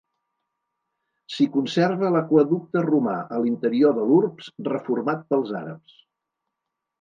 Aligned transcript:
S'hi 1.33 1.45
conserva 1.57 2.09
l'aqüeducte 2.15 2.83
romà, 2.87 3.13
a 3.37 3.43
l'interior 3.43 3.95
de 3.99 4.07
l'urbs, 4.09 4.49
reformat 4.71 5.23
pels 5.35 5.55
àrabs. 5.63 6.01